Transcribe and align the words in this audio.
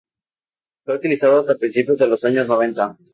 Fue 0.83 0.95
utilizado 0.95 1.39
hasta 1.39 1.55
principios 1.59 1.99
de 1.99 2.07
los 2.07 2.23
años 2.25 2.47
noventa. 2.47 2.97